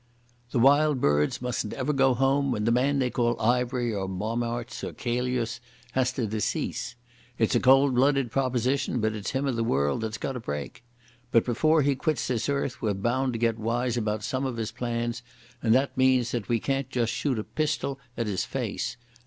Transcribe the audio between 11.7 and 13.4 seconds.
he quits this earth we're bound to